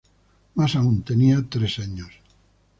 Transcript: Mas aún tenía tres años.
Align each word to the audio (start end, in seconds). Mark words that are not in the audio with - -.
Mas 0.57 0.71
aún 0.79 0.97
tenía 1.03 1.47
tres 1.53 1.77
años. 1.77 2.11